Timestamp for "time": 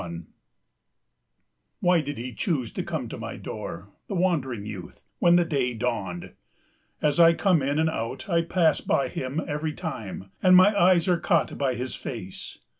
9.73-10.31